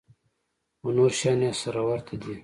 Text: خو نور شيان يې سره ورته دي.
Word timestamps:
خو 0.79 0.87
نور 0.97 1.11
شيان 1.19 1.39
يې 1.47 1.51
سره 1.61 1.81
ورته 1.89 2.13
دي. 2.21 2.35